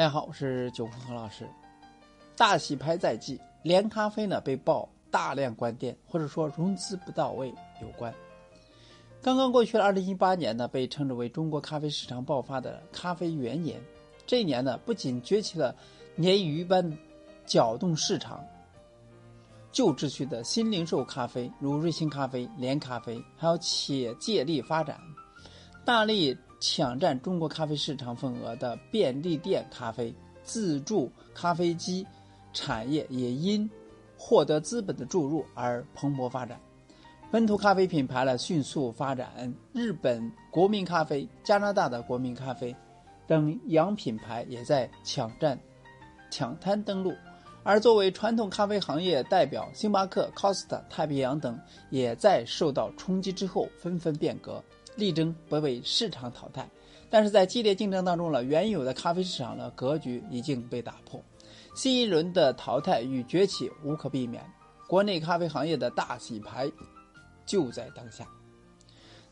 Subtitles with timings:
[0.00, 1.46] 大家好，我是九峰何老师。
[2.34, 8.10] 大洗牌在即，连咖啡呢被曝大量关店，或者说融资不到位有关。
[9.20, 13.78] 刚刚过去的二零一八年呢，被称之为中国咖啡市场爆发的咖啡元年。
[14.26, 15.76] 这一年呢，不仅崛起了
[16.16, 16.96] 鲶鱼般
[17.44, 18.42] 搅动市场
[19.70, 24.98] 旧秩序的新零售咖啡，如瑞幸咖啡、连咖啡，还有且借力发展，
[25.84, 26.34] 大力。
[26.60, 32.06] 抢占中国咖啡市场份额的便利店咖啡、自助咖啡机
[32.52, 33.68] 产业也因
[34.16, 36.60] 获得资本的注入而蓬勃发展。
[37.30, 42.74] 本土咖啡品牌呢迅速发展，日本国民咖啡、加拿大的国民咖啡
[43.26, 45.58] 等洋品牌也在抢占、
[46.30, 47.14] 抢滩登陆。
[47.62, 51.58] 而作为传统咖啡行业代表，星巴克、Costa、太平洋等
[51.90, 54.62] 也在受到冲击之后纷纷变革。
[55.00, 56.70] 力争不被市场淘汰，
[57.10, 61.20] 但是在激烈竞争当中呢，原有的咖啡市场的格局已经被打破，
[61.74, 64.44] 新一轮的淘汰与崛起无可避免。
[64.86, 66.70] 国内咖啡行业的大洗牌
[67.46, 68.26] 就在当下。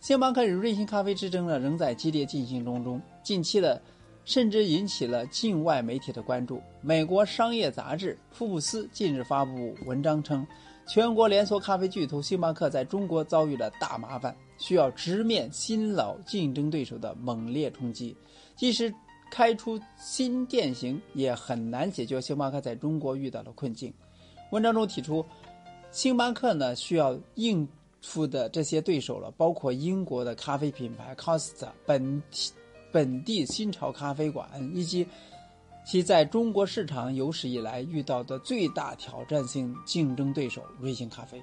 [0.00, 3.02] 星巴克与瑞幸咖啡之争呢，仍在激烈进行当中。
[3.24, 3.82] 近期的，
[4.24, 6.62] 甚至引起了境外媒体的关注。
[6.80, 10.46] 美国商业杂志《福布斯》近日发布文章称，
[10.88, 14.34] 全国连锁咖啡巨头星巴克在中国遭遇了大麻烦。
[14.56, 18.16] 需要直面新老竞争对手的猛烈冲击，
[18.56, 18.92] 即使
[19.30, 23.94] 开出新店型，也很难解决星巴克在中国遇到的困境。
[24.50, 25.24] 文章中提出，
[25.92, 27.68] 星巴克呢需要应
[28.02, 32.50] 付的这些对手了，包括英国的咖啡品牌 Costa、本地
[32.90, 35.06] 本地新潮咖啡馆，以及
[35.88, 41.42] 其在中国市场有史以来遇到的最大挑战性竞争对手瑞幸咖啡。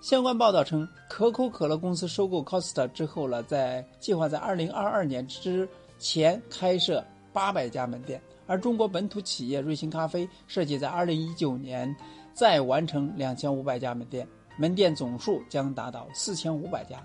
[0.00, 11.94] 相关报道称，可口可乐公司收购 Costa 之后呢，在计划在二零二二年之前开设八百家门店，而中国本土企业瑞幸咖啡设计在二零一九年
[12.34, 14.26] 再完成两千五百家门店，
[14.58, 17.00] 门店总数将达到四千五百家，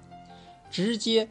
[0.72, 1.30] 直接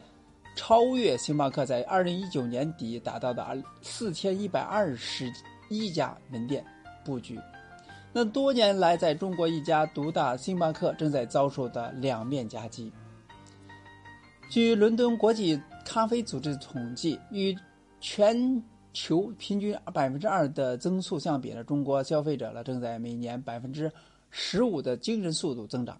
[0.55, 5.31] 超越星巴克在二零一九年底达到的四千一百二十
[5.69, 6.65] 一家门店
[7.03, 7.39] 布局。
[8.13, 12.91] 那多年来，在中国一家独大星巴克正在遭受的两面夹击。
[14.49, 17.53] 据伦敦国际咖啡组织统计，与
[17.99, 23.91] 全球平均百分之二的增速相比呢，中国消费者呢正在每年百分之
[24.29, 25.99] 十五的惊人速度增长。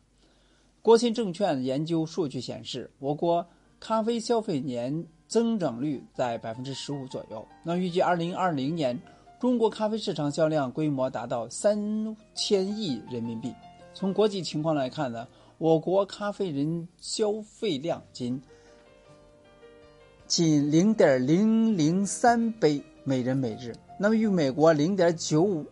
[0.81, 3.45] 国信证券研究数据显示，我国
[3.87, 7.47] 咖啡消费年增长率在百分之十五左右。
[7.61, 8.99] 那预计二零二零年。
[9.39, 11.77] 中国咖啡市场销量规模达到三
[12.33, 13.53] 千亿人民币。
[13.93, 15.27] 从国际情况来看呢，
[15.59, 18.41] 我国咖啡人消费量仅
[20.25, 25.63] 仅零点零零三杯每人每日，那么与美国零点九五、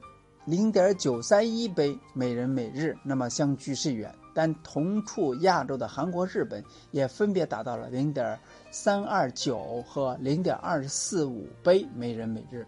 [0.45, 4.13] 零点九三一杯每人每日，那么相距甚远。
[4.33, 8.37] 但同处亚洲的韩国、日本也分别达到了零点
[8.71, 12.65] 三二九和零点二四五杯每人每日。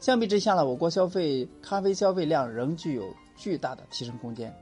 [0.00, 3.04] 相比之下呢，我国消费咖啡消费量仍具有
[3.36, 4.52] 巨大的提升空间。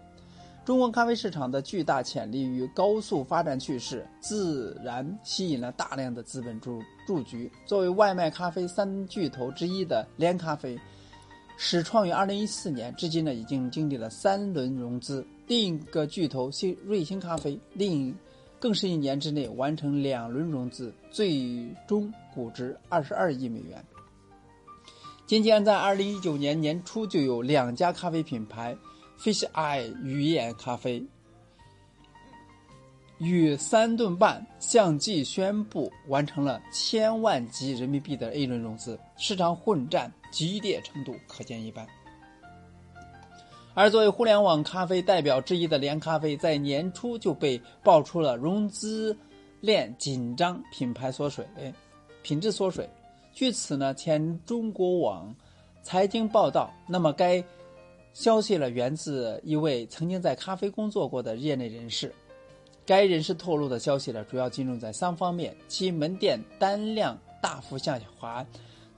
[0.65, 7.51] 中国咖啡市场的巨大潜力与高速发展趋势，自然吸引了大量的资本入入局。
[7.67, 10.79] 作为外卖咖啡三巨头之一的连咖啡，
[11.57, 15.25] 始创于二零一四年，至今呢已经经历了三轮融资。
[15.47, 18.15] 另一个巨头新瑞星咖啡，另
[18.59, 23.85] 更是一年之内完成两轮融资，最终估值二十二亿美元。
[25.27, 28.77] 仅仅在二零一九年年初，就有两家咖啡品牌
[29.19, 31.05] ，Fish Eye 鱼眼咖啡
[33.23, 41.87] 与三顿半相继宣布完成了千万级人民币的 A 轮融资，市场混战激烈程度可见一斑。
[43.75, 49.17] 而作为互联网咖啡代表之一的连咖啡，在年初就被爆出了融资
[49.61, 51.47] 链紧张、品牌缩水、
[52.23, 52.91] 品质缩水。
[53.33, 55.33] 据此呢，前中国网
[55.85, 57.43] 财经报道，那么该
[58.15, 62.13] 消息呢源自一位曾经在咖啡工作过的业内人士。
[62.85, 68.45] 该人士透露的消息呢，主要集中在三方面：其门店单量大幅下滑，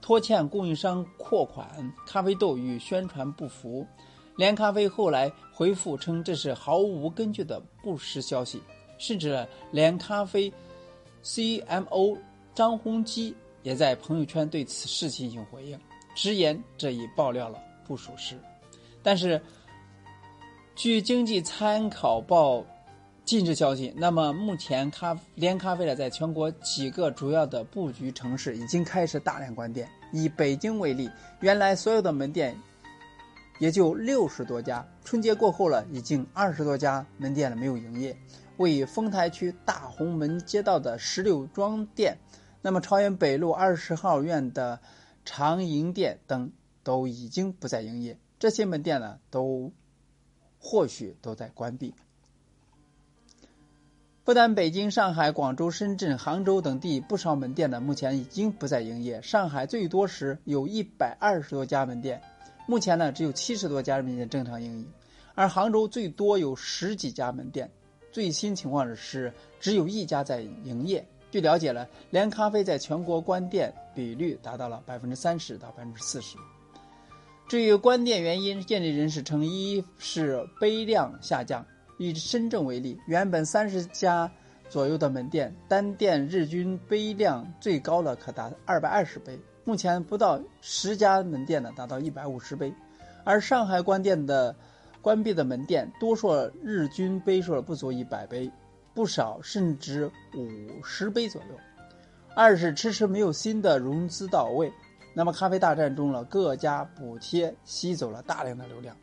[0.01, 1.67] 拖欠供应商货款，
[2.05, 3.85] 咖啡豆与宣传不符。
[4.35, 8.61] 连咖啡后来回复称，这是毫无根据的不实消息，
[8.97, 10.51] 甚至连咖啡
[11.23, 12.17] CMO
[12.53, 13.35] 张宏基。
[13.63, 15.79] 也在朋友圈对此事进行回应，
[16.15, 18.37] 直言这一爆料了不属实。
[19.01, 19.41] 但是，
[20.75, 22.63] 据经济参考报
[23.25, 29.89] 近日消息，那么目前咖连咖啡呢，在全国几个主要的布局城市已经开始大量关店。
[30.11, 32.55] 以北京为例，原来所有的门店
[33.57, 38.15] 也就六十多家，春节过后了，已经二十多家门店了没有营业。
[38.57, 42.15] 位于丰台区大红门街道的石榴庄店，
[42.61, 44.79] 那么朝阳北路二十号院的
[45.25, 46.51] 长营店等
[46.83, 48.19] 都已经不再营业。
[48.37, 49.73] 这些门店呢，都
[50.59, 51.91] 或许都在关闭。
[54.25, 59.21] 不但北京、上海、广州、深圳、杭州等地不少门店呢，目前已经不再营业。
[59.21, 62.19] 上海最多时有一百二十多家门店，
[62.65, 64.87] 目前呢只有七十多家门店正常营业，
[65.35, 67.69] 而杭州最多有十几家门店。
[68.11, 71.07] 最新情况是只有一家在营业。
[71.29, 76.35] 据了解了，连咖啡在全国关店比率达到了百分之三十到百分之四十。
[77.47, 81.63] 至于关店原因，业内人士称，一是杯量下降。
[81.97, 84.31] 以深圳为例，原本三十家
[84.69, 89.39] 左右的门店，单店日均杯量最高了可达二百二十杯。
[89.63, 92.73] 目前不到十家门店呢达到一百五十杯，
[93.23, 94.55] 而上海关店的
[95.01, 96.33] 关闭的门店，多数
[96.63, 98.51] 日均杯数不足一百杯，
[98.93, 101.47] 不少甚至五十杯左右。
[102.35, 104.71] 二是迟迟没有新的融资到位。
[105.13, 108.95] 那么咖啡大战中了，各家补贴吸走了大量的流量。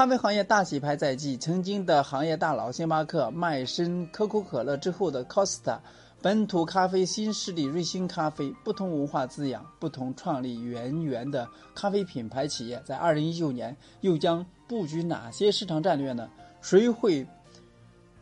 [0.00, 5.78] 咖啡行业大洗牌在即，曾经的行业大佬星巴克、卖身、可口可乐之后的 Costa，
[6.22, 16.30] 本土咖啡新势力瑞幸咖啡，不同文化滋养、不同创立渊源的咖啡品牌企业，在二零一九年又将布局哪些市场战略呢？
[16.62, 17.26] 谁会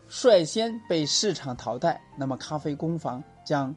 [0.08, 2.00] 率先被市场淘汰？
[2.16, 3.72] 那么咖啡工坊将，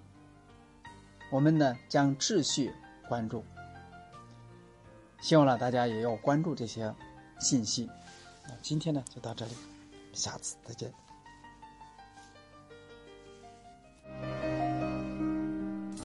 [1.32, 2.74] 我们呢将继续
[3.08, 3.44] 关注。
[5.22, 6.92] 希望呢大家也要关注这些。
[7.42, 7.90] 信息，
[8.48, 9.52] 那今天呢就到这里，
[10.14, 10.94] 下次再见。